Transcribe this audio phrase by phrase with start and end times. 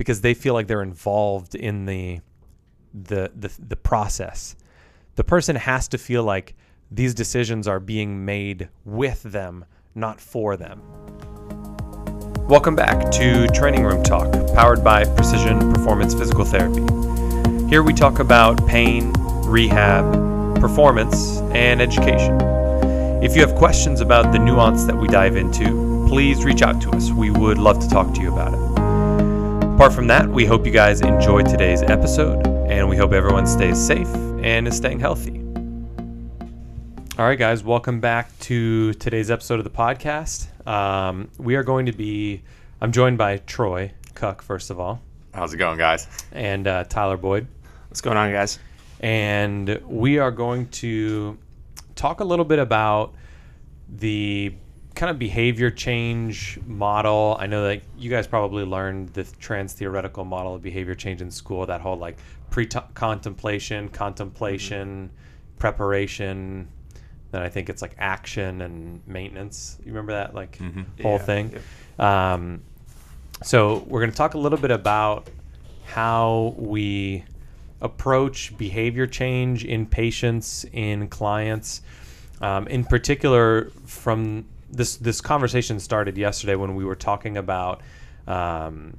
[0.00, 2.20] because they feel like they're involved in the
[2.94, 4.56] the the, the process.
[5.16, 6.54] The person has to feel like
[6.90, 10.80] these decisions are being made with them, not for them.
[12.48, 16.80] Welcome back to Training Room Talk, powered by Precision Performance Physical Therapy.
[17.68, 19.12] Here we talk about pain,
[19.44, 20.14] rehab,
[20.62, 22.40] performance, and education.
[23.22, 26.90] If you have questions about the nuance that we dive into, please reach out to
[26.92, 27.10] us.
[27.10, 28.79] We would love to talk to you about it.
[29.80, 33.78] Apart from that, we hope you guys enjoyed today's episode, and we hope everyone stays
[33.78, 35.40] safe and is staying healthy.
[37.18, 40.48] All right, guys, welcome back to today's episode of the podcast.
[40.68, 42.42] Um, we are going to be,
[42.82, 45.00] I'm joined by Troy Cuck, first of all,
[45.32, 46.06] How's it going, guys?
[46.30, 47.46] and uh, Tyler Boyd.
[47.88, 48.58] What's going on, guys?
[49.00, 51.38] and we are going to
[51.94, 53.14] talk a little bit about
[53.88, 54.52] the
[55.00, 57.34] kind of behavior change model.
[57.40, 61.30] I know that you guys probably learned the trans theoretical model of behavior change in
[61.30, 62.18] school, that whole like
[62.50, 65.10] pre contemplation, contemplation,
[65.58, 66.68] preparation.
[67.30, 69.78] Then I think it's like action and maintenance.
[69.86, 70.58] You remember that like
[71.00, 71.54] whole Yeah, thing?
[71.98, 72.60] Um,
[73.42, 75.30] so we're going to talk a little bit about
[75.86, 77.24] how we
[77.80, 81.80] approach behavior change in patients, in clients.
[82.42, 87.82] Um, in particular, from this this conversation started yesterday when we were talking about.
[88.26, 88.98] Um,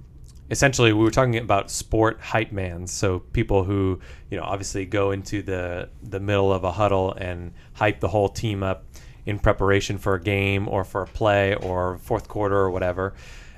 [0.50, 2.91] essentially, we were talking about sport hype mans.
[2.91, 3.99] So people who
[4.30, 8.30] you know obviously go into the the middle of a huddle and hype the whole
[8.30, 8.86] team up
[9.25, 13.14] in preparation for a game or for a play or fourth quarter or whatever,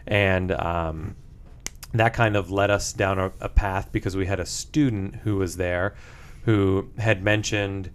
[0.06, 1.16] and um,
[1.94, 5.38] that kind of led us down a, a path because we had a student who
[5.38, 5.96] was there
[6.46, 7.90] who had mentioned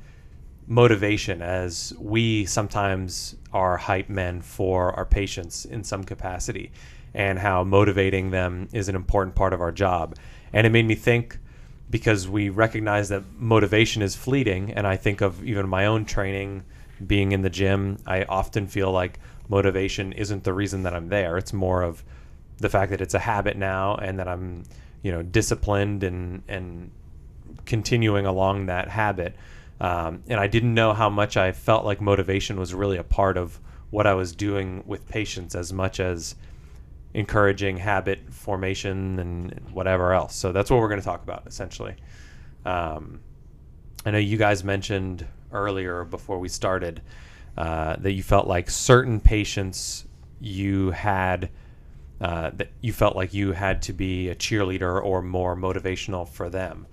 [0.69, 6.71] motivation as we sometimes are hype men for our patients in some capacity
[7.15, 10.15] and how motivating them is an important part of our job.
[10.53, 11.39] And it made me think
[11.91, 16.65] because we recognize that motivation is fleeting and I think of even my own training
[17.07, 19.19] being in the gym, I often feel like
[19.49, 21.39] motivation isn't the reason that I'm there.
[21.39, 22.05] It's more of
[22.59, 24.65] the fact that it's a habit now and that I'm,
[25.03, 26.91] you know, disciplined and and
[27.65, 29.35] continuing along that habit.
[29.81, 33.37] Um, and I didn't know how much I felt like motivation was really a part
[33.37, 36.35] of what I was doing with patients as much as
[37.15, 40.35] encouraging habit formation and whatever else.
[40.35, 41.95] So that's what we're going to talk about essentially.
[42.65, 43.21] Um,
[44.05, 47.01] I know you guys mentioned earlier before we started
[47.57, 50.07] uh, that you felt like certain patients
[50.41, 51.51] you had
[52.21, 56.49] uh, that you felt like you had to be a cheerleader or more motivational for
[56.51, 56.87] them.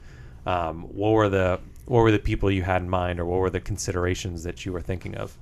[0.46, 3.50] Um, what were the what were the people you had in mind, or what were
[3.50, 5.38] the considerations that you were thinking of?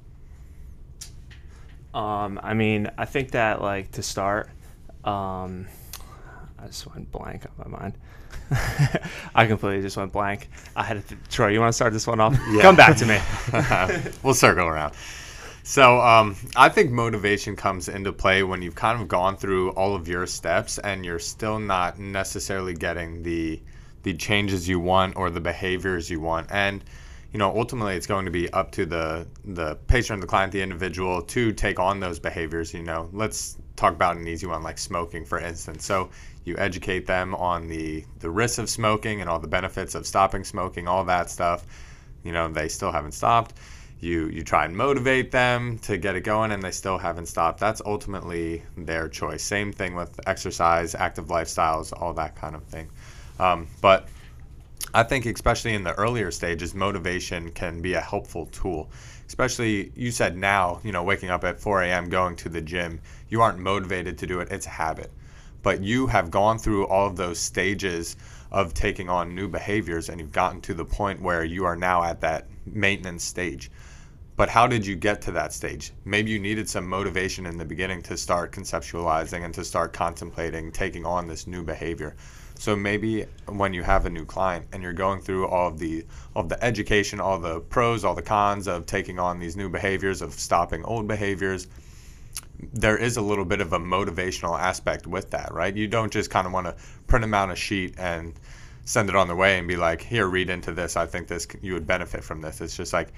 [1.94, 4.50] Um, I mean, I think that like to start,
[5.04, 5.68] um,
[6.60, 7.98] I just went blank on my mind.
[9.36, 10.50] I completely just went blank.
[10.76, 11.50] I had to, Troy.
[11.50, 12.38] You want to start this one off?
[12.62, 13.20] Come back to me.
[14.24, 14.94] we'll circle around.
[15.64, 19.96] So um, I think motivation comes into play when you've kind of gone through all
[19.96, 23.62] of your steps and you're still not necessarily getting the
[24.04, 26.48] the changes you want or the behaviors you want.
[26.52, 26.84] And
[27.32, 30.62] you know, ultimately, it's going to be up to the the patient, the client, the
[30.62, 32.74] individual to take on those behaviors.
[32.74, 35.84] You know, let's talk about an easy one like smoking, for instance.
[35.84, 36.12] So
[36.46, 40.44] you educate them on the the risks of smoking and all the benefits of stopping
[40.44, 41.66] smoking, all that stuff.
[42.24, 43.56] You know, they still haven't stopped
[44.04, 47.60] you you try and motivate them to get it going and they still haven't stopped
[47.60, 52.90] that's ultimately their choice same thing with exercise active lifestyles all that kind of thing
[53.44, 54.08] um, but
[54.94, 58.90] i think especially in the earlier stages motivation can be a helpful tool
[59.28, 63.00] especially you said now you know waking up at 4 a.m going to the gym
[63.30, 65.12] you aren't motivated to do it it's a habit
[65.62, 68.16] but you have gone through all of those stages
[68.52, 72.04] of taking on new behaviors and you've gotten to the point where you are now
[72.04, 73.72] at that maintenance stage
[74.36, 75.92] but how did you get to that stage?
[76.06, 80.72] Maybe you needed some motivation in the beginning to start conceptualizing and to start contemplating
[80.72, 82.16] taking on this new behavior.
[82.56, 86.06] So maybe when you have a new client and you're going through all of the
[86.36, 89.70] all of the education, all the pros, all the cons of taking on these new
[89.70, 91.68] behaviors, of stopping old behaviors,
[92.74, 95.76] there is a little bit of a motivational aspect with that, right?
[95.76, 96.76] You don't just kind of want to
[97.08, 98.34] print them out a sheet and
[98.86, 100.96] send it on the way and be like, "Here, read into this.
[100.96, 103.10] I think this you would benefit from this." It's just like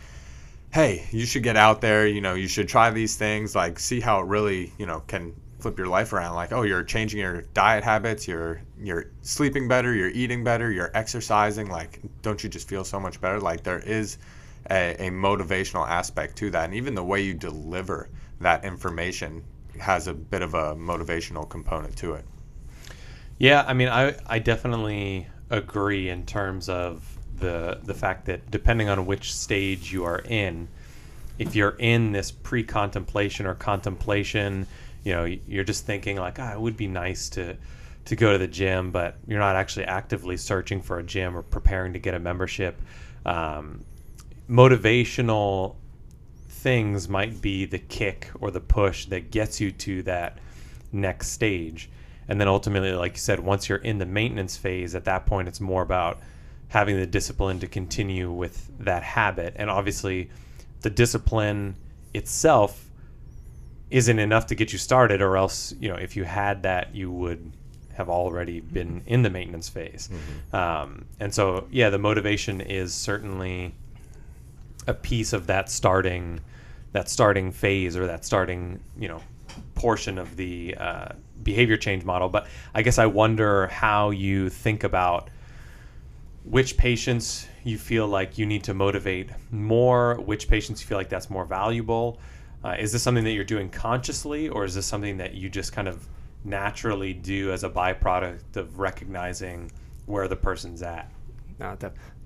[0.76, 4.02] hey, you should get out there, you know, you should try these things, like see
[4.02, 5.34] how it really, you know, can
[5.66, 6.36] flip your life around.
[6.36, 10.92] Like, oh, you're changing your diet habits, you're you're sleeping better, you're eating better, you're
[10.94, 13.40] exercising, like don't you just feel so much better?
[13.40, 14.20] Like there is
[14.70, 16.66] a, a motivational aspect to that.
[16.66, 18.10] And even the way you deliver
[18.42, 19.44] that information
[19.80, 22.26] has a bit of a motivational component to it.
[23.40, 28.88] Yeah, I mean, I I definitely agree in terms of the the fact that depending
[28.88, 30.68] on which stage you are in,
[31.40, 34.68] if you're in this pre-contemplation or contemplation,
[35.06, 37.56] you know, you're just thinking like, ah, it would be nice to
[38.06, 41.42] to go to the gym, but you're not actually actively searching for a gym or
[41.42, 42.80] preparing to get a membership.
[43.26, 43.84] Um,
[44.48, 45.76] motivational
[46.50, 50.38] things might be the kick or the push that gets you to that
[50.92, 51.90] next stage.
[52.28, 55.48] And then ultimately, like you said, once you're in the maintenance phase, at that point,
[55.48, 56.20] it's more about
[56.68, 59.56] having the discipline to continue with that habit.
[59.56, 60.30] And obviously,
[60.82, 61.76] the discipline
[62.14, 62.85] itself
[63.96, 67.10] isn't enough to get you started, or else, you know, if you had that, you
[67.10, 67.54] would
[67.94, 70.10] have already been in the maintenance phase.
[70.12, 70.56] Mm-hmm.
[70.56, 73.74] Um, and so, yeah, the motivation is certainly
[74.86, 76.42] a piece of that starting
[76.92, 79.22] that starting phase or that starting you know
[79.76, 81.08] portion of the uh,
[81.44, 82.28] behavior change model.
[82.28, 85.30] But I guess I wonder how you think about
[86.44, 91.10] which patients you feel like you need to motivate more, which patients you feel like
[91.10, 92.20] that's more valuable.
[92.66, 95.72] Uh, is this something that you're doing consciously, or is this something that you just
[95.72, 96.08] kind of
[96.44, 99.72] naturally do as a byproduct of recognizing
[100.08, 101.12] where the person's at?
[101.60, 101.78] No,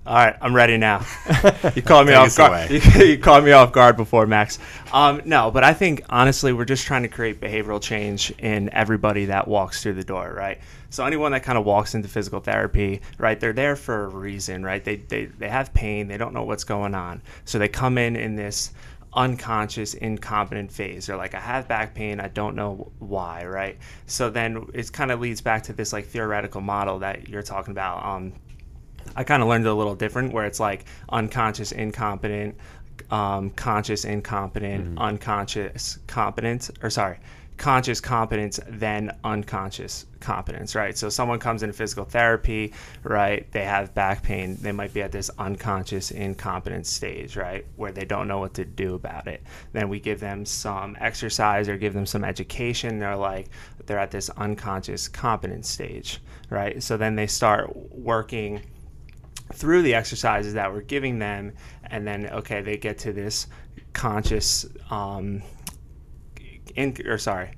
[0.06, 1.04] all right, I'm ready now.
[1.76, 2.70] you called me off guard.
[2.70, 4.58] You, you, called me off guard before, Max.
[4.94, 9.26] Um, no, but I think honestly, we're just trying to create behavioral change in everybody
[9.26, 10.58] that walks through the door, right?
[10.88, 13.38] So anyone that kind of walks into physical therapy, right?
[13.38, 14.82] They're there for a reason, right?
[14.82, 16.08] They they they have pain.
[16.08, 18.72] They don't know what's going on, so they come in in this
[19.14, 23.76] unconscious incompetent phase they're like i have back pain i don't know why right
[24.06, 27.72] so then it kind of leads back to this like theoretical model that you're talking
[27.72, 28.32] about um,
[29.16, 32.56] I kind of learned it a little different, where it's like unconscious incompetent,
[33.10, 34.98] um, conscious incompetent, mm-hmm.
[34.98, 37.18] unconscious competent, or sorry,
[37.60, 40.96] conscious competence, then unconscious competence, right?
[40.96, 42.72] So someone comes in physical therapy,
[43.02, 43.46] right?
[43.52, 44.56] They have back pain.
[44.62, 47.66] They might be at this unconscious incompetence stage, right?
[47.76, 49.42] Where they don't know what to do about it.
[49.74, 52.98] Then we give them some exercise or give them some education.
[52.98, 53.48] They're like,
[53.84, 56.82] they're at this unconscious competence stage, right?
[56.82, 58.62] So then they start working
[59.52, 61.52] through the exercises that we're giving them,
[61.90, 63.48] and then okay, they get to this
[63.92, 65.42] conscious, um,
[66.76, 67.50] in, or sorry,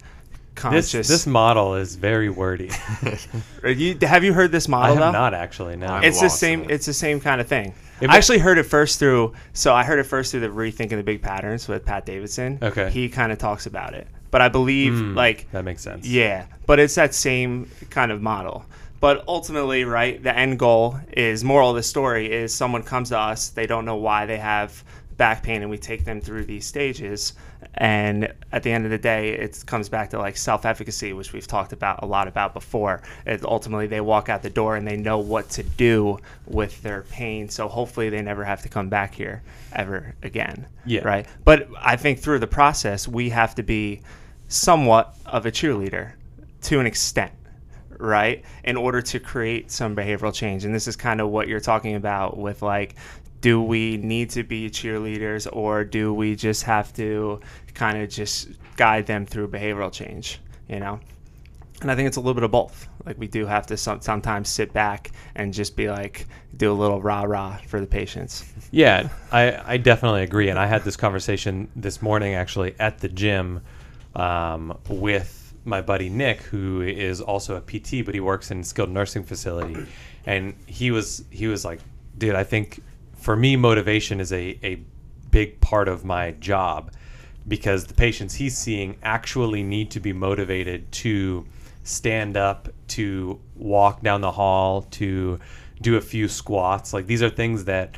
[0.54, 0.92] conscious.
[0.92, 2.70] This, this model is very wordy.
[3.64, 4.96] you, have you heard this model?
[4.96, 5.18] I have though?
[5.18, 5.76] not actually.
[5.76, 6.62] No, it's the same.
[6.64, 6.72] It.
[6.72, 7.74] It's the same kind of thing.
[8.00, 9.34] If I actually heard it first through.
[9.52, 12.58] So I heard it first through the rethinking the big patterns with Pat Davidson.
[12.60, 12.90] Okay.
[12.90, 16.06] He kind of talks about it, but I believe mm, like that makes sense.
[16.06, 18.64] Yeah, but it's that same kind of model.
[19.02, 23.18] But ultimately, right, the end goal is moral of the story is someone comes to
[23.18, 24.84] us, they don't know why they have
[25.22, 27.34] back pain, and we take them through these stages.
[27.74, 31.32] And at the end of the day, it comes back to like self efficacy, which
[31.32, 33.02] we've talked about a lot about before.
[33.24, 37.02] It, ultimately, they walk out the door and they know what to do with their
[37.02, 37.48] pain.
[37.48, 40.66] So hopefully, they never have to come back here ever again.
[40.84, 41.02] Yeah.
[41.02, 41.24] Right.
[41.44, 44.00] But I think through the process, we have to be
[44.48, 46.14] somewhat of a cheerleader
[46.62, 47.30] to an extent
[47.98, 48.44] right?
[48.64, 50.64] In order to create some behavioral change.
[50.64, 52.96] And this is kind of what you're talking about with like,
[53.42, 57.40] do we need to be cheerleaders or do we just have to
[57.74, 60.98] kind of just guide them through behavioral change, you know?
[61.82, 62.88] And I think it's a little bit of both.
[63.04, 66.72] Like we do have to some, sometimes sit back and just be like, do a
[66.72, 68.44] little rah rah for the patients.
[68.70, 70.48] Yeah, I, I definitely agree.
[70.48, 73.62] And I had this conversation this morning actually at the gym
[74.14, 78.90] um, with my buddy Nick, who is also a PT, but he works in skilled
[78.90, 79.86] nursing facility,
[80.26, 81.80] and he was he was like,
[82.18, 82.80] dude, I think
[83.22, 84.82] for me motivation is a a
[85.30, 86.92] big part of my job
[87.48, 91.46] because the patients he's seeing actually need to be motivated to
[91.84, 95.40] stand up, to walk down the hall, to
[95.80, 96.92] do a few squats.
[96.92, 97.96] Like these are things that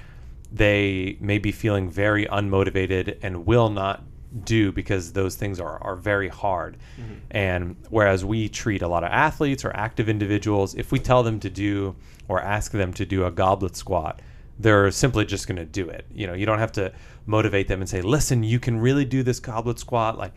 [0.50, 4.02] they may be feeling very unmotivated and will not
[4.45, 6.76] do because those things are, are very hard.
[6.99, 7.14] Mm-hmm.
[7.33, 11.40] And whereas we treat a lot of athletes or active individuals, if we tell them
[11.40, 11.97] to do
[12.28, 14.21] or ask them to do a goblet squat,
[14.58, 16.06] they're simply just going to do it.
[16.12, 16.92] You know, you don't have to
[17.26, 20.18] motivate them and say, "Listen, you can really do this goblet squat.
[20.18, 20.32] Like,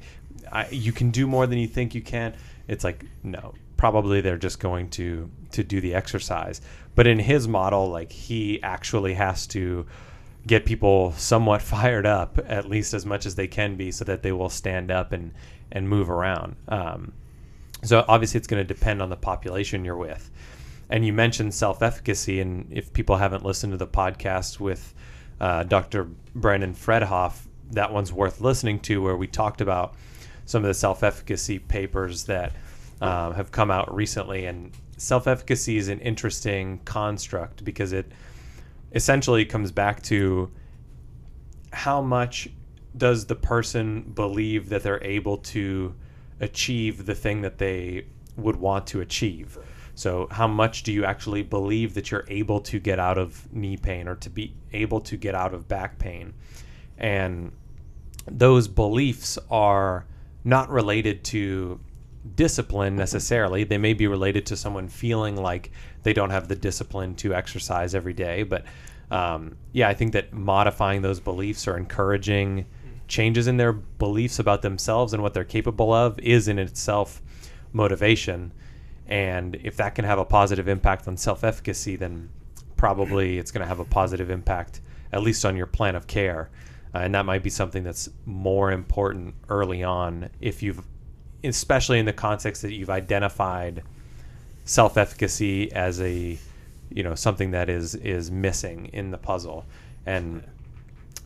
[0.52, 2.36] I, you can do more than you think you can."
[2.68, 6.62] It's like, no, probably they're just going to to do the exercise.
[6.96, 9.86] But in his model, like he actually has to
[10.48, 14.24] get people somewhat fired up at least as much as they can be so that
[14.24, 15.34] they will stand up and
[15.72, 17.12] and move around um,
[17.84, 20.32] so obviously it's going to depend on the population you're with
[20.90, 24.94] and you mentioned self-efficacy and if people haven't listened to the podcast with
[25.40, 29.96] uh, dr brandon fredhoff that one's worth listening to where we talked about
[30.46, 32.54] some of the self-efficacy papers that
[33.02, 38.12] um, have come out recently and self efficacy is an interesting construct because it
[38.94, 40.52] essentially comes back to
[41.72, 42.50] how much
[42.96, 45.94] does the person believe that they're able to
[46.40, 49.58] achieve the thing that they would want to achieve.
[49.98, 53.78] So, how much do you actually believe that you're able to get out of knee
[53.78, 56.36] pain or to be able to get out of back pain?
[57.00, 57.52] And
[58.28, 60.06] those beliefs are
[60.44, 61.80] not related to
[62.36, 63.64] discipline necessarily.
[63.64, 65.72] They may be related to someone feeling like
[66.04, 68.44] they don't have the discipline to exercise every day.
[68.44, 68.66] But
[69.10, 72.68] um, yeah, I think that modifying those beliefs or encouraging
[73.08, 77.20] changes in their beliefs about themselves and what they're capable of is in itself
[77.74, 78.52] motivation.
[79.08, 82.30] And if that can have a positive impact on self efficacy, then
[82.76, 86.50] probably it's going to have a positive impact, at least on your plan of care.
[86.94, 90.82] Uh, and that might be something that's more important early on if you've,
[91.44, 93.84] especially in the context that you've identified
[94.66, 96.38] self efficacy as a,
[96.90, 99.66] you know, something that is is missing in the puzzle.
[100.06, 100.44] And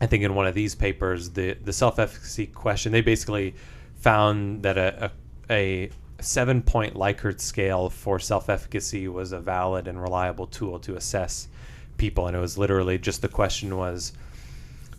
[0.00, 3.54] I think in one of these papers, the the self efficacy question, they basically
[3.94, 5.12] found that a,
[5.48, 5.90] a, a
[6.22, 11.48] seven point Likert scale for self efficacy was a valid and reliable tool to assess
[11.96, 12.26] people.
[12.26, 14.12] And it was literally just the question was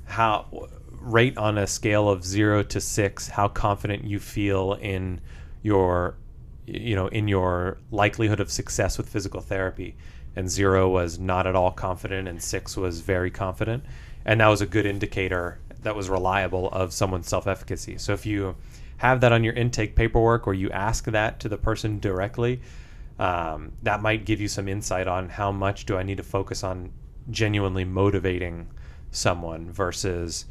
[0.06, 5.20] how rate on a scale of zero to six how confident you feel in
[5.62, 6.16] your
[6.66, 9.96] you know in your likelihood of success with physical therapy.
[10.36, 13.84] And zero was not at all confident and six was very confident.
[14.26, 17.98] And that was a good indicator that was reliable of someone's self-efficacy.
[17.98, 18.56] So if you
[18.98, 22.62] have that on your intake paperwork or you ask that to the person directly,
[23.20, 26.64] um, that might give you some insight on how much do I need to focus
[26.64, 26.92] on
[27.30, 28.70] genuinely motivating
[29.12, 30.46] someone versus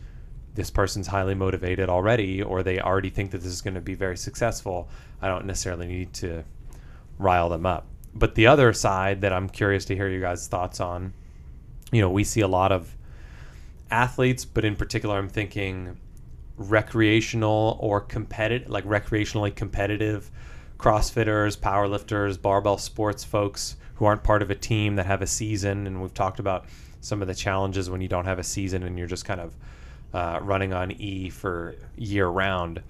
[0.54, 3.94] this person's highly motivated already or they already think that this is going to be
[3.94, 4.88] very successful.
[5.20, 6.44] I don't necessarily need to
[7.18, 7.86] rile them up.
[8.14, 11.14] But the other side that I'm curious to hear you guys' thoughts on,
[11.90, 12.94] you know, we see a lot of
[13.90, 15.96] athletes, but in particular, I'm thinking
[16.56, 20.30] recreational or competitive, like recreationally competitive
[20.78, 25.86] CrossFitters, powerlifters, barbell sports folks who aren't part of a team that have a season.
[25.86, 26.66] And we've talked about
[27.00, 29.54] some of the challenges when you don't have a season and you're just kind of
[30.12, 32.82] uh, running on E for year round.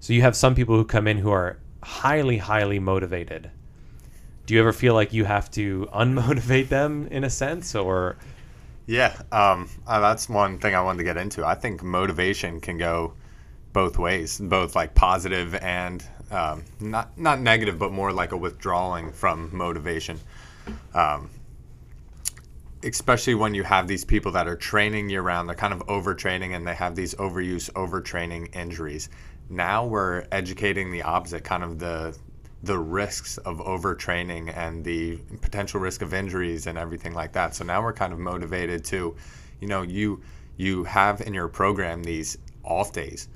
[0.00, 3.50] So you have some people who come in who are highly, highly motivated.
[4.46, 8.16] Do you ever feel like you have to unmotivate them in a sense, or
[8.86, 11.44] yeah, um, uh, that's one thing I wanted to get into.
[11.44, 13.14] I think motivation can go
[13.72, 19.12] both ways, both like positive and um, not not negative, but more like a withdrawing
[19.12, 20.18] from motivation.
[20.94, 21.30] Um,
[22.84, 26.54] especially when you have these people that are training year round, they're kind of overtraining
[26.56, 29.08] and they have these overuse, overtraining injuries.
[29.48, 32.16] Now we're educating the opposite, kind of the
[32.62, 37.54] the risks of overtraining and the potential risk of injuries and everything like that.
[37.56, 39.16] So now we're kind of motivated to,
[39.60, 40.22] you know, you
[40.56, 43.28] you have in your program these off days.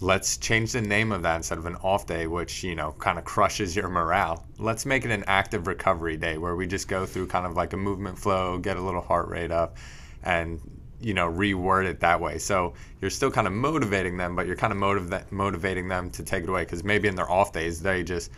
[0.00, 3.18] Let's change the name of that instead of an off day, which you know kind
[3.18, 4.46] of crushes your morale.
[4.58, 7.72] Let's make it an active recovery day where we just go through kind of like
[7.72, 9.76] a movement flow, get a little heart rate up,
[10.22, 10.60] and
[11.00, 14.54] you know reword it that way so you're still kind of motivating them but you're
[14.54, 17.80] kind of motiv- motivating them to take it away because maybe in their off days
[17.80, 18.30] they just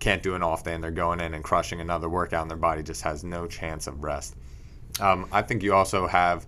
[0.00, 2.58] can't do an off day and they're going in and crushing another workout and their
[2.58, 4.34] body just has no chance of rest.
[4.98, 6.46] Um, i think you also have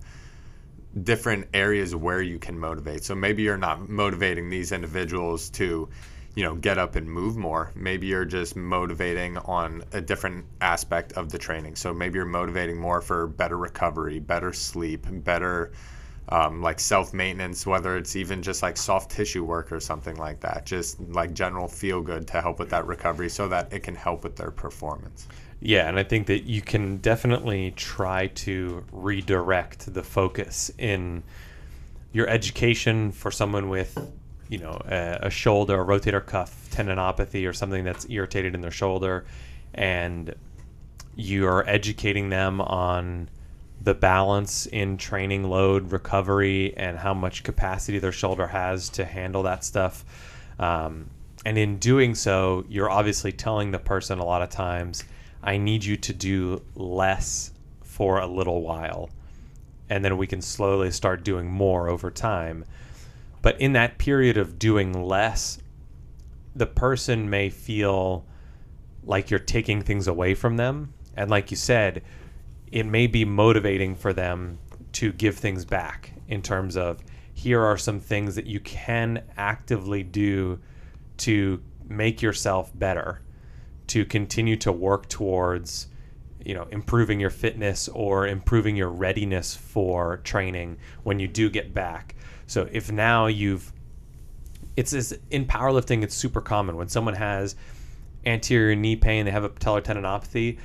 [1.03, 3.03] different areas where you can motivate.
[3.03, 5.89] So maybe you're not motivating these individuals to
[6.35, 7.71] you know get up and move more.
[7.75, 11.75] Maybe you're just motivating on a different aspect of the training.
[11.75, 15.71] So maybe you're motivating more for better recovery better sleep better
[16.29, 20.39] um, like self maintenance whether it's even just like soft tissue work or something like
[20.39, 23.95] that just like general feel good to help with that recovery so that it can
[23.95, 25.27] help with their performance.
[25.59, 31.23] Yeah and i think that you can definitely try to redirect the focus in
[32.13, 33.97] your education for someone with
[34.47, 38.71] you know a, a shoulder, a rotator cuff tendinopathy, or something that's irritated in their
[38.71, 39.25] shoulder,
[39.73, 40.33] and
[41.15, 43.29] you're educating them on
[43.83, 49.43] the balance in training load recovery and how much capacity their shoulder has to handle
[49.43, 50.05] that stuff.
[50.57, 51.09] Um,
[51.45, 55.03] and in doing so, you're obviously telling the person a lot of times,
[55.43, 59.09] I need you to do less for a little while.
[59.89, 62.63] And then we can slowly start doing more over time.
[63.41, 65.59] But in that period of doing less,
[66.55, 68.25] the person may feel
[69.03, 70.93] like you're taking things away from them.
[71.17, 72.03] And like you said,
[72.73, 74.57] it may be motivating for them
[74.91, 76.99] to give things back in terms of
[77.35, 80.59] here are some things that you can actively do
[81.17, 83.21] to make yourself better,
[83.85, 85.87] to continue to work towards
[86.43, 91.75] you know improving your fitness or improving your readiness for training when you do get
[91.75, 92.15] back.
[92.47, 93.71] So if now you've
[94.75, 96.75] it's, it's in powerlifting it's super common.
[96.75, 97.55] When someone has
[98.25, 100.57] anterior knee pain they have a patellar tendinopathy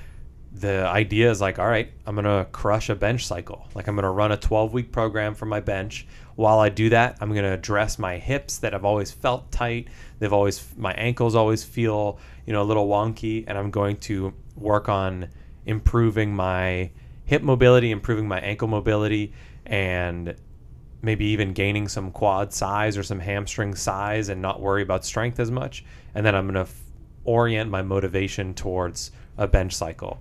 [0.53, 3.69] the idea is like all right i'm gonna crush a bench cycle.
[3.75, 6.07] Like i'm gonna run a 12 week program for my bench.
[6.37, 9.89] While i do that i'm gonna address my hips that have always felt tight.
[10.19, 14.33] They've always my ankles always feel you know a little wonky and i'm going to
[14.57, 15.29] work on
[15.67, 16.91] improving my
[17.25, 19.33] hip mobility improving my ankle mobility
[19.67, 20.35] and
[21.03, 25.39] maybe even gaining some quad size or some hamstring size and not worry about strength
[25.39, 25.85] as much.
[26.15, 26.81] And then i'm going to f-
[27.25, 30.19] orient my motivation towards a bench cycle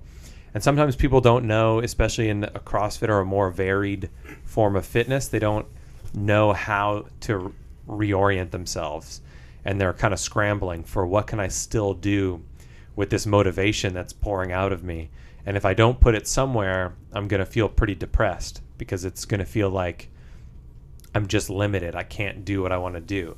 [0.58, 4.10] and sometimes people don't know, especially in a CrossFit or a more varied
[4.44, 5.68] form of fitness, they don't
[6.16, 7.54] know how to
[7.88, 9.22] reorient themselves.
[9.66, 12.44] And they're kind of scrambling for what can I still do
[12.96, 15.12] with this motivation that's pouring out of me.
[15.46, 19.26] And if I don't put it somewhere, I'm going to feel pretty depressed because it's
[19.26, 20.10] going to feel like
[21.14, 21.94] I'm just limited.
[21.94, 23.38] I can't do what I want to do.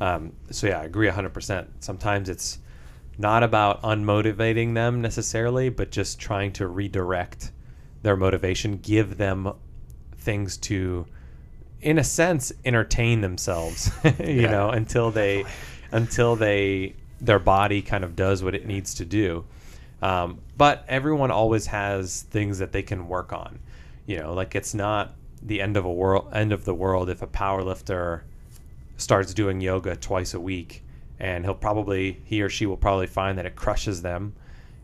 [0.00, 1.66] Um, so, yeah, I agree 100%.
[1.80, 2.60] Sometimes it's
[3.20, 7.52] not about unmotivating them necessarily, but just trying to redirect
[8.02, 9.52] their motivation, give them
[10.16, 11.04] things to,
[11.82, 13.90] in a sense, entertain themselves.
[14.18, 14.50] you Yeah.
[14.50, 15.44] know, until they,
[15.92, 19.44] until they, their body kind of does what it needs to do.
[20.00, 23.58] Um, but everyone always has things that they can work on.
[24.06, 27.20] You know, like it's not the end of a world, end of the world if
[27.20, 28.24] a power lifter
[28.96, 30.82] starts doing yoga twice a week
[31.20, 34.34] and he'll probably he or she will probably find that it crushes them.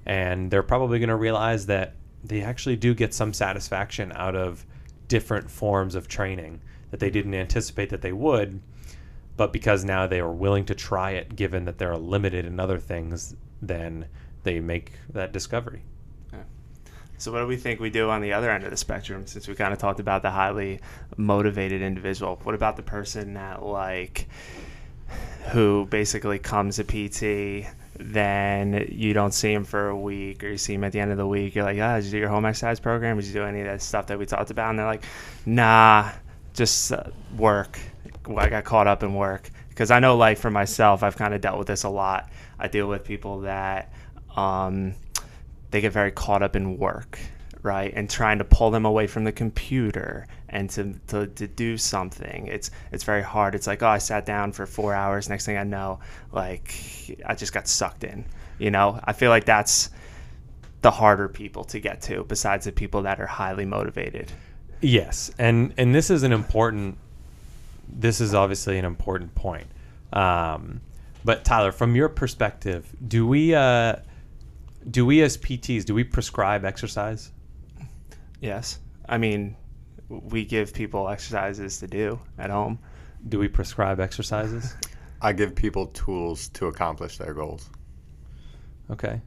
[0.04, 4.64] And they're probably going to realize that they actually do get some satisfaction out of
[5.08, 8.60] different forms of training that they didn't anticipate that they would.
[9.36, 12.78] But because now they are willing to try it given that they're limited in other
[12.78, 14.06] things then
[14.42, 15.82] they make that discovery.
[17.18, 19.26] So, what do we think we do on the other end of the spectrum?
[19.26, 20.80] Since we kind of talked about the highly
[21.16, 24.28] motivated individual, what about the person that like
[25.52, 27.66] who basically comes to PT,
[27.98, 31.10] then you don't see him for a week, or you see him at the end
[31.10, 31.54] of the week.
[31.54, 33.16] You're like, ah, did you do your home exercise program?
[33.16, 34.70] Did you do any of that stuff that we talked about?
[34.70, 35.04] And they're like,
[35.44, 36.10] nah,
[36.52, 37.04] just uh,
[37.36, 37.78] work.
[38.26, 41.34] Well, I got caught up in work because I know, like for myself, I've kind
[41.34, 42.30] of dealt with this a lot.
[42.58, 43.92] I deal with people that
[44.36, 44.94] um,
[45.70, 47.18] they get very caught up in work,
[47.66, 47.92] right?
[47.94, 52.46] And trying to pull them away from the computer and to, to, to do something.
[52.46, 53.54] It's it's very hard.
[53.54, 55.28] It's like, oh, I sat down for four hours.
[55.28, 55.98] Next thing I know,
[56.32, 56.72] like
[57.26, 58.24] I just got sucked in.
[58.58, 59.90] You know, I feel like that's
[60.80, 64.32] the harder people to get to, besides the people that are highly motivated.
[64.80, 66.96] Yes, and and this is an important.
[67.88, 69.66] This is obviously an important point.
[70.12, 70.80] Um,
[71.24, 73.96] but Tyler, from your perspective, do we uh,
[74.88, 77.32] do we as PTs do we prescribe exercise?
[78.40, 79.56] Yes, I mean,
[80.08, 82.78] we give people exercises to do at home.
[83.28, 84.74] Do we prescribe exercises?
[85.22, 87.70] I give people tools to accomplish their goals.
[88.90, 89.20] Okay,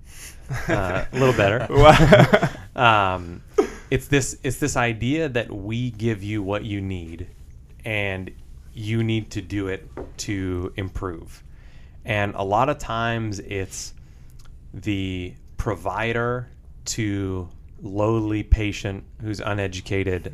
[0.69, 1.67] uh, a little better.
[2.76, 3.43] um,
[3.91, 7.28] it's this it's this idea that we give you what you need,
[7.84, 8.32] and
[8.74, 11.43] you need to do it to improve.
[12.06, 13.93] And a lot of times it's
[14.74, 16.48] the provider
[16.86, 17.50] to
[17.82, 20.34] lowly patient who's uneducated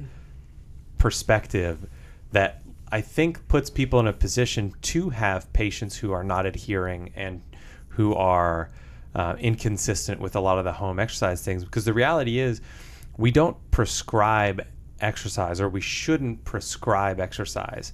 [0.97, 1.87] perspective
[2.31, 7.11] that I think puts people in a position to have patients who are not adhering
[7.15, 7.41] and
[7.89, 8.71] who are
[9.13, 11.63] uh, inconsistent with a lot of the home exercise things.
[11.63, 12.61] Because the reality is,
[13.17, 14.65] we don't prescribe
[14.99, 17.93] exercise or we shouldn't prescribe exercise.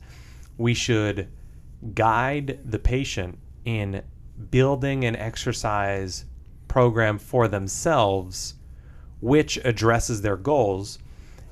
[0.58, 1.28] We should
[1.94, 4.04] guide the patient in
[4.50, 6.26] building an exercise
[6.68, 8.56] program for themselves
[9.22, 11.00] which addresses their goals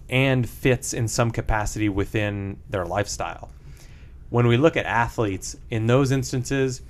[0.09, 3.49] and fits in some capacity within their lifestyle.
[4.29, 6.81] When we look at athletes, in those instances,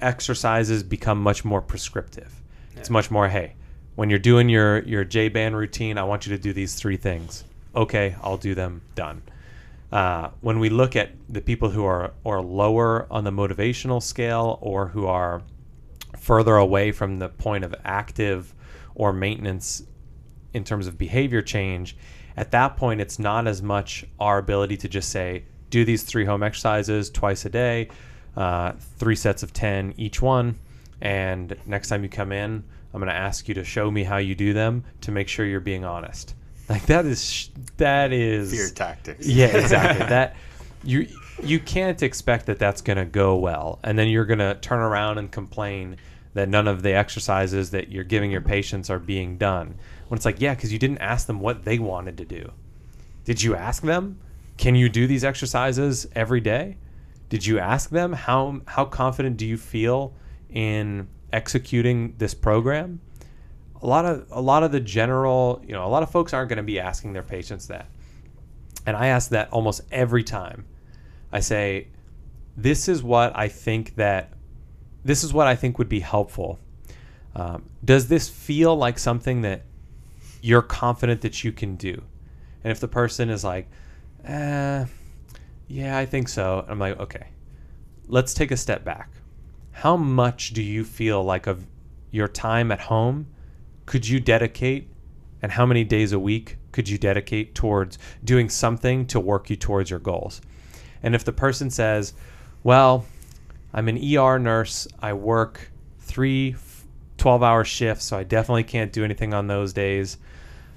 [0.00, 2.42] exercises become much more prescriptive.
[2.76, 3.54] It's much more, hey,
[3.94, 6.96] when you're doing your your J band routine, I want you to do these three
[6.96, 7.44] things.
[7.74, 8.82] Okay, I'll do them.
[8.94, 9.22] Done.
[9.92, 14.58] Uh, when we look at the people who are or lower on the motivational scale
[14.62, 15.42] or who are
[16.18, 18.54] further away from the point of active
[18.94, 19.82] or maintenance
[20.54, 21.96] in terms of behavior change,
[22.36, 26.24] at that point, it's not as much our ability to just say, do these three
[26.24, 27.88] home exercises twice a day,
[28.36, 30.58] uh, three sets of 10 each one.
[31.00, 32.62] And next time you come in,
[32.94, 35.44] I'm going to ask you to show me how you do them to make sure
[35.46, 36.34] you're being honest.
[36.68, 39.26] Like that is, sh- that is Fear tactics.
[39.26, 40.06] yeah, exactly.
[40.06, 40.36] that
[40.84, 41.06] you
[41.42, 44.78] you can't expect that that's going to go well, and then you're going to turn
[44.78, 45.96] around and complain
[46.34, 49.74] that none of the exercises that you're giving your patients are being done.
[50.12, 52.52] When it's like, yeah, because you didn't ask them what they wanted to do.
[53.24, 54.18] Did you ask them,
[54.58, 56.76] can you do these exercises every day?
[57.30, 60.12] Did you ask them how how confident do you feel
[60.50, 63.00] in executing this program?
[63.80, 66.50] A lot of a lot of the general, you know, a lot of folks aren't
[66.50, 67.88] going to be asking their patients that.
[68.84, 70.66] And I ask that almost every time.
[71.32, 71.88] I say,
[72.54, 74.34] this is what I think that
[75.06, 76.58] this is what I think would be helpful.
[77.34, 79.62] Um, does this feel like something that
[80.42, 82.02] you're confident that you can do?
[82.62, 83.70] And if the person is like,
[84.24, 84.84] eh,
[85.68, 87.28] yeah, I think so, I'm like, okay,
[88.08, 89.10] let's take a step back.
[89.70, 91.66] How much do you feel like of
[92.10, 93.26] your time at home
[93.86, 94.88] could you dedicate,
[95.40, 99.56] and how many days a week could you dedicate towards doing something to work you
[99.56, 100.40] towards your goals?
[101.02, 102.14] And if the person says,
[102.62, 103.06] well,
[103.72, 106.54] I'm an ER nurse, I work three
[107.22, 110.18] 12 hour shifts, so I definitely can't do anything on those days.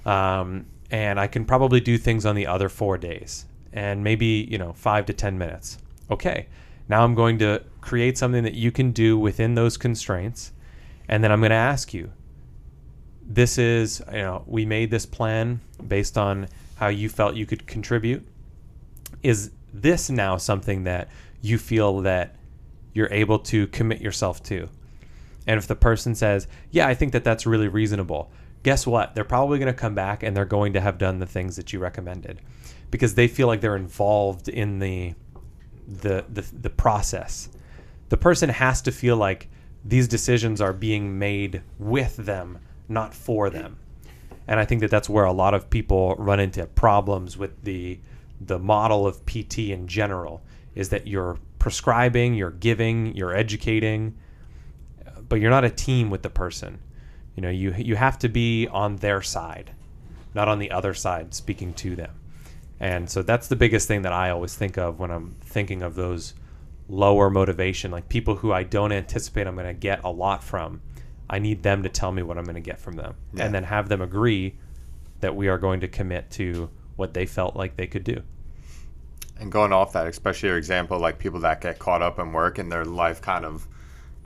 [0.06, 4.56] Um, and I can probably do things on the other four days and maybe, you
[4.56, 5.78] know, five to 10 minutes.
[6.10, 6.46] Okay.
[6.88, 10.52] Now I'm going to create something that you can do within those constraints.
[11.08, 12.12] And then I'm going to ask you,
[13.22, 17.66] this is, you know, we made this plan based on how you felt you could
[17.66, 18.26] contribute.
[19.22, 21.08] Is this now something that
[21.40, 22.36] you feel that
[22.94, 24.68] you're able to commit yourself to?
[25.48, 28.30] And if the person says, yeah, I think that that's really reasonable,
[28.66, 29.14] guess what?
[29.14, 31.72] They're probably going to come back and they're going to have done the things that
[31.72, 32.40] you recommended
[32.90, 35.14] because they feel like they're involved in the
[35.86, 37.48] the the, the process.
[38.08, 39.48] The person has to feel like
[39.84, 43.78] these decisions are being made with them, not for them.
[44.48, 48.00] And I think that that's where a lot of people run into problems with the
[48.40, 50.42] the model of PT in general
[50.74, 54.16] is that you're prescribing, you're giving, you're educating,
[55.28, 56.80] but you're not a team with the person.
[57.36, 59.70] You know, you you have to be on their side,
[60.34, 62.10] not on the other side speaking to them.
[62.80, 65.94] And so that's the biggest thing that I always think of when I'm thinking of
[65.94, 66.34] those
[66.88, 70.82] lower motivation, like people who I don't anticipate I'm going to get a lot from.
[71.28, 73.46] I need them to tell me what I'm going to get from them Yeah.
[73.46, 74.54] and then have them agree
[75.20, 78.22] that we are going to commit to what they felt like they could do.
[79.40, 82.58] And going off that, especially your example, like people that get caught up in work
[82.58, 83.66] and their life kind of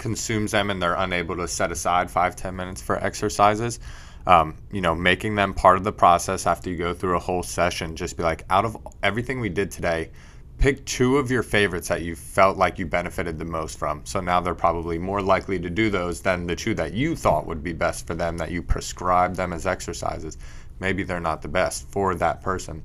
[0.01, 3.79] consumes them and they're unable to set aside five, ten minutes for exercises.
[4.27, 7.43] Um, you know, making them part of the process after you go through a whole
[7.43, 10.11] session, just be like, out of everything we did today,
[10.59, 14.05] pick two of your favorites that you felt like you benefited the most from.
[14.05, 17.47] So now they're probably more likely to do those than the two that you thought
[17.47, 20.37] would be best for them that you prescribed them as exercises.
[20.81, 22.83] Maybe they're not the best for that person.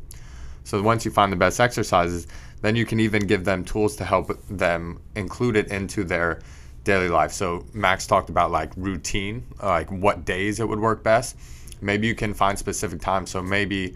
[0.64, 2.28] So once you find the best exercises,
[2.62, 6.40] then you can even give them tools to help them include it into their
[6.86, 7.34] daily life.
[7.34, 11.36] So Max talked about like routine, like what days it would work best.
[11.82, 13.30] Maybe you can find specific times.
[13.30, 13.96] So maybe,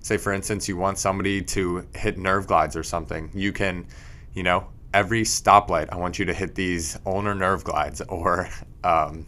[0.00, 3.30] say for instance, you want somebody to hit nerve glides or something.
[3.32, 3.86] You can,
[4.34, 8.02] you know, every stoplight, I want you to hit these ulnar nerve glides.
[8.08, 8.48] Or
[8.84, 9.26] um,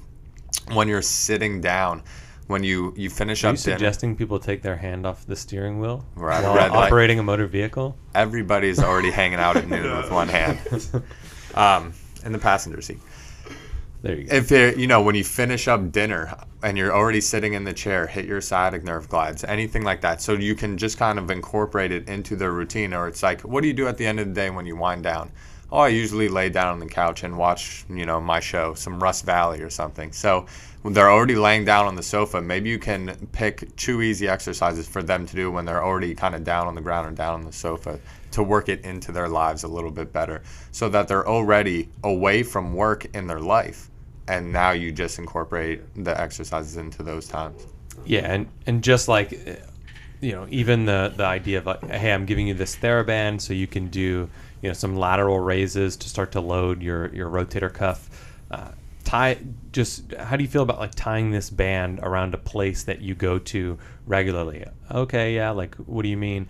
[0.73, 2.03] when you're sitting down,
[2.49, 5.35] when you you finish Are up you dinner, suggesting people take their hand off the
[5.35, 6.87] steering wheel Right, while red light.
[6.87, 7.97] operating a motor vehicle?
[8.15, 10.59] everybody's already hanging out at noon with one hand
[11.55, 11.93] um,
[12.27, 12.99] in the passenger seat.
[14.03, 14.35] There you go.
[14.35, 17.73] If it, you know when you finish up dinner and you're already sitting in the
[17.73, 21.31] chair, hit your sciatic nerve glides, anything like that, so you can just kind of
[21.31, 22.93] incorporate it into their routine.
[22.93, 24.77] Or it's like, what do you do at the end of the day when you
[24.77, 25.33] wind down?
[25.73, 29.03] Oh, I usually lay down on the couch and watch, you know, my show, some
[29.03, 30.13] Rust Valley or something.
[30.13, 30.47] So
[30.83, 34.87] when they're already laying down on the sofa, maybe you can pick two easy exercises
[34.87, 37.35] for them to do when they're already kind of down on the ground or down
[37.35, 37.99] on the sofa
[38.37, 42.43] to work it into their lives a little bit better so that they're already away
[42.43, 43.89] from work in their life.
[44.29, 47.67] And now you just incorporate the exercises into those times.
[48.05, 49.33] Yeah, and and just like
[50.21, 53.55] you know, even the the idea of like, hey, I'm giving you this TheraBand so
[53.55, 54.29] you can do
[54.63, 58.11] you know some lateral raises to start to load your your rotator cuff.
[58.51, 58.73] Uh,
[59.05, 59.39] tie
[59.73, 63.15] just how do you feel about like tying this band around a place that you
[63.15, 64.65] go to regularly?
[64.91, 66.49] Okay, yeah, like what do you mean?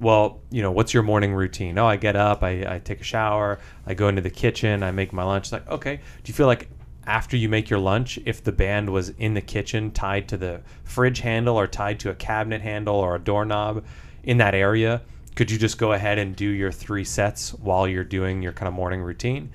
[0.00, 1.78] Well, you know, what's your morning routine?
[1.78, 4.90] Oh, I get up, I, I take a shower, I go into the kitchen, I
[4.90, 5.46] make my lunch.
[5.46, 6.70] It's Like, okay, do you feel like
[7.06, 10.62] after you make your lunch, if the band was in the kitchen tied to the
[10.84, 13.84] fridge handle or tied to a cabinet handle or a doorknob
[14.22, 15.02] in that area,
[15.36, 18.68] could you just go ahead and do your three sets while you're doing your kind
[18.68, 19.50] of morning routine?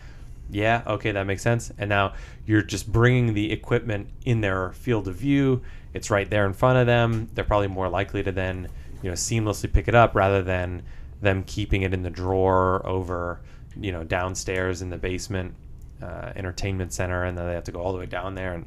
[0.49, 1.71] Yeah, okay, that makes sense.
[1.77, 2.13] And now
[2.45, 5.61] you're just bringing the equipment in their field of view.
[5.93, 7.29] It's right there in front of them.
[7.33, 8.67] They're probably more likely to then,
[9.03, 10.83] you know, seamlessly pick it up rather than
[11.21, 13.41] them keeping it in the drawer over,
[13.79, 15.53] you know, downstairs in the basement.
[16.01, 18.65] uh, entertainment center, and then they have to go all the way down there, and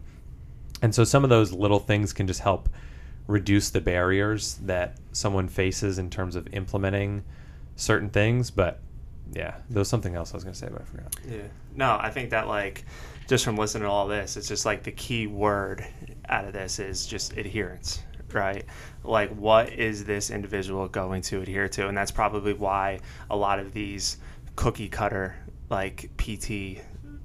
[0.81, 2.69] and so some of those little things can just help
[3.27, 7.23] reduce the barriers that someone faces in terms of implementing
[7.77, 8.51] certain things.
[8.51, 8.81] But
[9.33, 11.17] yeah, there was something else I was going to say, but I forgot.
[11.29, 11.43] Yeah.
[11.77, 12.85] No, I think that like
[13.29, 15.87] just from listening to all this, it's just like the key word
[16.29, 18.65] out of this is just adherence, right?
[19.05, 21.89] Like what is this individual going to adhere to?
[21.89, 24.19] And that's probably why a lot of these
[24.57, 25.37] cookie cutter
[25.71, 26.81] like PT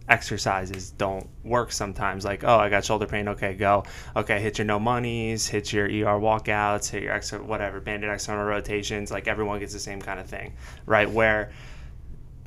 [0.10, 2.26] exercises don't work sometimes.
[2.26, 3.28] Like, oh, I got shoulder pain.
[3.30, 3.84] Okay, go.
[4.16, 8.46] Okay, hit your no monies, hit your ER walkouts, hit your extra whatever banded external
[8.46, 9.12] rotations.
[9.12, 10.54] Like everyone gets the same kind of thing,
[10.86, 11.10] right?
[11.10, 11.52] Where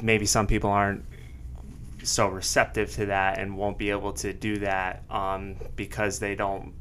[0.03, 1.05] maybe some people aren't
[2.03, 6.73] so receptive to that and won't be able to do that um, because they don't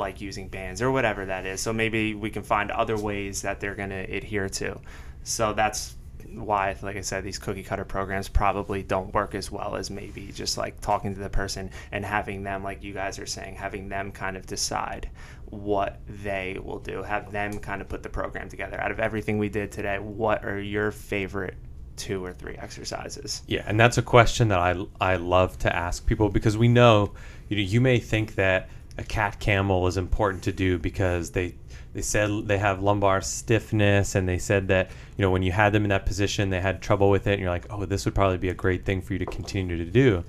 [0.00, 1.60] like using bands or whatever that is.
[1.60, 4.80] So maybe we can find other ways that they're going to adhere to.
[5.22, 5.94] So that's
[6.34, 10.32] why, like I said, these cookie cutter programs probably don't work as well as maybe
[10.32, 13.88] just like talking to the person and having them, like you guys are saying, having
[13.88, 15.10] them kind of decide
[15.46, 18.80] what they will do, have them kind of put the program together.
[18.80, 21.54] Out of everything we did today, what are your favorite
[21.96, 23.42] two or three exercises?
[23.46, 27.12] Yeah, and that's a question that I I love to ask people because we know
[27.48, 31.54] you know you may think that a cat camel is important to do because they
[31.92, 35.72] they said they have lumbar stiffness and they said that you know when you had
[35.72, 38.14] them in that position they had trouble with it and you're like oh this would
[38.14, 40.22] probably be a great thing for you to continue to do.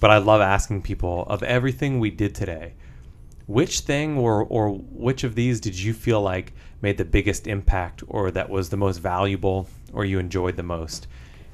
[0.00, 2.74] But i love asking people of everything we did today
[3.46, 8.02] which thing or or which of these did you feel like made the biggest impact
[8.08, 11.06] or that was the most valuable or you enjoyed the most?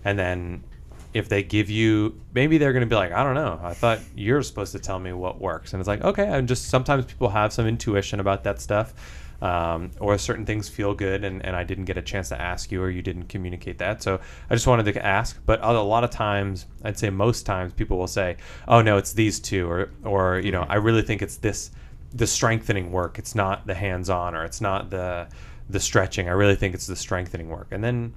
[0.05, 0.65] And then
[1.15, 3.59] if they give you maybe they're going to be like i don't know.
[3.63, 5.73] I thought you're supposed to tell me what works.
[5.73, 8.95] And it's like okay and just sometimes people have some intuition about that stuff
[9.41, 12.73] um, or certain things feel good and, and i didn't get a chance to ask
[12.73, 14.03] you or you didn't communicate that.
[14.03, 17.73] So i just wanted to ask but a lot of times i'd say most times
[17.73, 21.23] people will say oh no it's these two or or you know i really think
[21.23, 21.71] it's this
[22.13, 23.19] the strengthening work.
[23.19, 25.29] It's not the hands-on or it's not the
[25.71, 26.29] the stretching.
[26.29, 27.69] I really think it's the strengthening work.
[27.71, 28.15] And then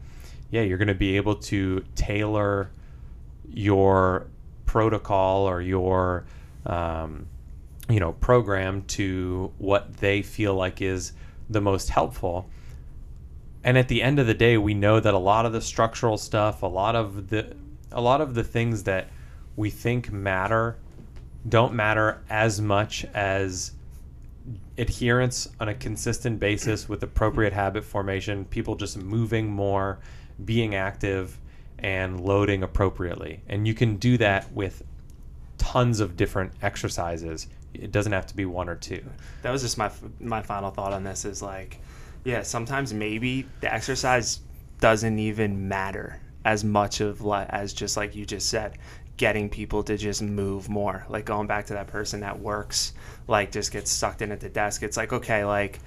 [0.50, 2.72] yeah you're going to be able to tailor
[3.54, 4.28] your
[4.66, 6.26] protocol or your
[6.66, 7.28] um,
[7.90, 11.14] you know program to what they feel like is
[11.50, 12.50] the most helpful.
[13.64, 16.18] And at the end of the day we know that a lot of the structural
[16.18, 17.56] stuff a lot of the
[17.92, 19.08] a lot of the things that
[19.56, 20.78] we think matter
[21.48, 23.74] don't matter as much as
[24.78, 30.00] adherence on a consistent basis with appropriate habit formation people just moving more
[30.46, 31.38] being active
[31.82, 33.42] and loading appropriately.
[33.48, 34.84] And you can do that with
[35.58, 37.48] tons of different exercises.
[37.74, 39.04] It doesn't have to be one or two.
[39.42, 41.80] That was just my my final thought on this is like
[42.24, 44.42] yeah, sometimes maybe the exercise
[44.80, 48.78] doesn't even matter as much of as just like you just said
[49.18, 52.94] getting people to just move more like going back to that person that works
[53.28, 55.80] like just gets sucked in at the desk it's like okay like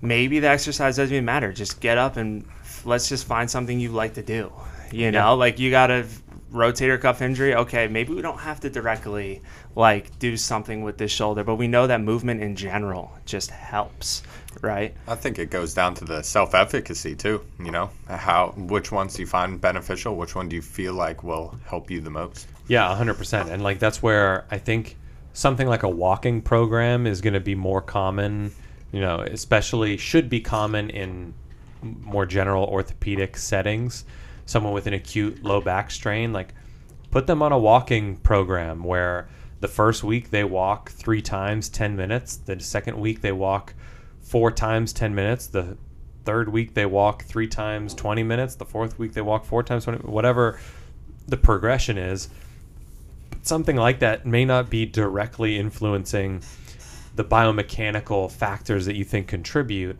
[0.00, 2.44] maybe the exercise doesn't even matter just get up and
[2.84, 4.52] let's just find something you like to do
[4.92, 5.30] you know, yeah.
[5.30, 6.06] like you got a
[6.52, 7.54] rotator cuff injury.
[7.54, 9.42] Okay, maybe we don't have to directly
[9.74, 14.22] like do something with this shoulder, but we know that movement in general just helps,
[14.60, 14.94] right?
[15.08, 17.44] I think it goes down to the self-efficacy too.
[17.58, 20.16] You know, how which ones do you find beneficial?
[20.16, 22.46] Which one do you feel like will help you the most?
[22.68, 23.50] Yeah, hundred percent.
[23.50, 24.96] And like that's where I think
[25.32, 28.52] something like a walking program is going to be more common.
[28.92, 31.32] You know, especially should be common in
[31.82, 34.04] more general orthopedic settings
[34.46, 36.54] someone with an acute low back strain, like
[37.10, 39.28] put them on a walking program where
[39.60, 43.74] the first week they walk three times 10 minutes, the second week they walk
[44.20, 45.76] four times 10 minutes, the
[46.24, 49.84] third week they walk three times 20 minutes, the fourth week they walk four times
[49.84, 50.58] 20 whatever
[51.28, 52.28] the progression is.
[53.42, 56.42] Something like that may not be directly influencing
[57.14, 59.98] the biomechanical factors that you think contribute,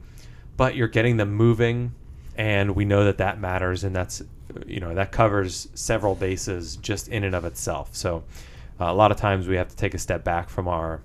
[0.57, 1.93] but you're getting them moving
[2.37, 4.23] and we know that that matters and that's
[4.67, 8.23] you know that covers several bases just in and of itself so
[8.81, 11.03] uh, a lot of times we have to take a step back from our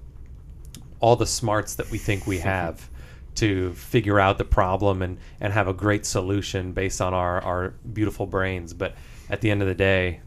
[1.00, 2.90] all the smarts that we think we have
[3.36, 7.70] to figure out the problem and and have a great solution based on our our
[7.94, 8.96] beautiful brains but
[9.30, 10.20] at the end of the day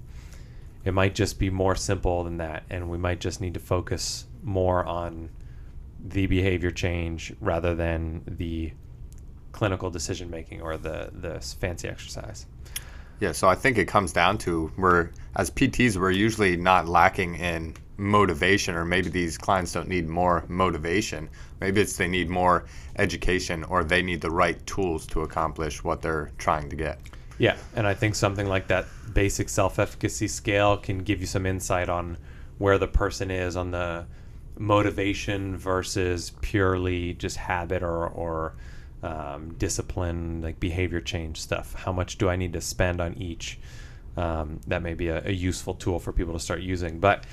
[0.85, 4.27] it might just be more simple than that and we might just need to focus
[4.43, 5.29] more on
[6.03, 8.73] the behavior change rather than the
[9.53, 12.47] clinical decision making or the the fancy exercise.
[13.21, 17.37] Yeah, so I think it comes down to we're as PTs we're usually not lacking
[17.37, 21.29] in motivation or maybe these clients don't need more motivation.
[21.61, 22.65] Maybe it's they need more
[22.97, 26.99] education or they need the right tools to accomplish what they're trying to get.
[27.39, 31.89] Yeah, and I think something like that basic self-efficacy scale can give you some insight
[31.89, 32.17] on
[32.59, 34.07] where the person is on the
[34.59, 38.55] motivation versus purely just habit or or
[39.03, 41.75] um, discipline, like behavior change stuff.
[41.75, 43.59] How much do I need to spend on each?
[44.17, 46.99] Um, that may be a, a useful tool for people to start using.
[46.99, 47.25] But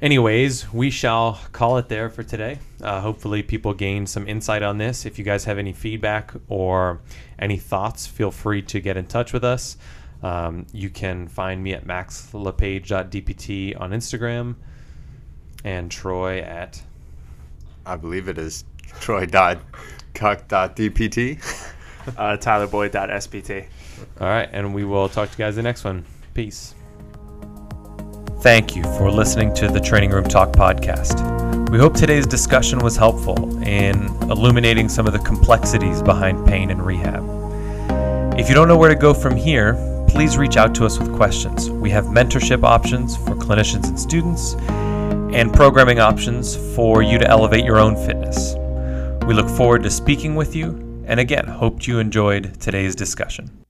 [0.00, 2.58] anyways, we shall call it there for today.
[2.80, 5.04] Uh, hopefully, people gain some insight on this.
[5.04, 7.00] If you guys have any feedback or
[7.38, 9.76] any thoughts, feel free to get in touch with us.
[10.22, 14.54] Um, you can find me at maxlepage.dpt on Instagram
[15.64, 16.82] and Troy at.
[17.84, 18.64] I believe it is
[20.14, 21.68] troy.cuck.dpt.
[22.04, 23.66] Uh, TylerBoyd.spt.
[24.20, 26.04] All right, and we will talk to you guys in the next one.
[26.34, 26.74] Peace.
[28.40, 31.70] Thank you for listening to the Training Room Talk podcast.
[31.70, 36.84] We hope today's discussion was helpful in illuminating some of the complexities behind pain and
[36.84, 37.22] rehab.
[38.36, 39.74] If you don't know where to go from here,
[40.08, 41.70] please reach out to us with questions.
[41.70, 44.54] We have mentorship options for clinicians and students,
[45.32, 48.56] and programming options for you to elevate your own fitness.
[49.26, 53.61] We look forward to speaking with you, and again, hope you enjoyed today's discussion.